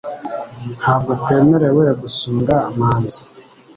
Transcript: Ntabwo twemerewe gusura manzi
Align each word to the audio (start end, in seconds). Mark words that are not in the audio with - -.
Ntabwo 0.79 1.11
twemerewe 1.21 1.83
gusura 2.01 2.55
manzi 2.77 3.21